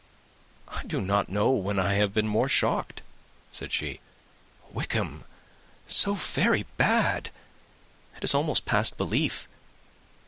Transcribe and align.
"I 0.67 0.81
do 0.81 0.99
not 0.99 1.29
know 1.29 1.51
when 1.51 1.77
I 1.77 1.93
have 1.93 2.11
been 2.11 2.27
more 2.27 2.49
shocked," 2.49 3.03
said 3.51 3.71
she. 3.71 3.99
"Wickham 4.71 5.25
so 5.85 6.15
very 6.15 6.63
bad! 6.75 7.29
It 8.17 8.23
is 8.23 8.33
almost 8.33 8.65
past 8.65 8.97
belief. 8.97 9.47